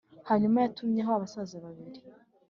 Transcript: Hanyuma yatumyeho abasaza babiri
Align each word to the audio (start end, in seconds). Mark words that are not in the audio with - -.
Hanyuma 0.29 0.57
yatumyeho 0.63 1.11
abasaza 1.13 1.57
babiri 1.65 1.99